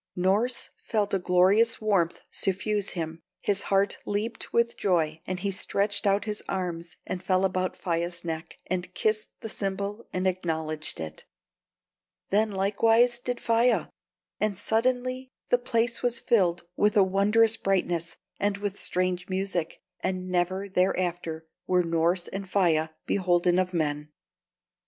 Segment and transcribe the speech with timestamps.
[0.17, 6.07] Norss felt a glorious warmth suffuse him, his heart leaped with joy, and he stretched
[6.07, 11.25] out his arms and fell about Faia's neck, and kissed the symbol and acknowledged it.
[12.31, 13.89] Then likewise did Faia;
[14.39, 20.29] and suddenly the place was filled with a wondrous brightness and with strange music, and
[20.31, 24.09] never thereafter were Norss and Faia beholden of men.